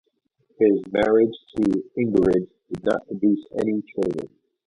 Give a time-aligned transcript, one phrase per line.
[0.57, 1.63] His marriage to
[1.95, 4.29] Ingerid did not produce any children.